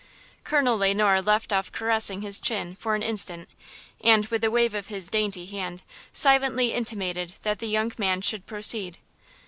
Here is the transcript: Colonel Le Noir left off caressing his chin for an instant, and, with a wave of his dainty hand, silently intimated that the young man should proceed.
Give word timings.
Colonel 0.43 0.79
Le 0.79 0.95
Noir 0.95 1.21
left 1.21 1.53
off 1.53 1.71
caressing 1.71 2.23
his 2.23 2.39
chin 2.41 2.75
for 2.79 2.95
an 2.95 3.03
instant, 3.03 3.47
and, 4.03 4.25
with 4.29 4.43
a 4.43 4.49
wave 4.49 4.73
of 4.73 4.87
his 4.87 5.11
dainty 5.11 5.45
hand, 5.45 5.83
silently 6.11 6.73
intimated 6.73 7.35
that 7.43 7.59
the 7.59 7.67
young 7.69 7.91
man 7.99 8.21
should 8.21 8.47
proceed. 8.47 8.97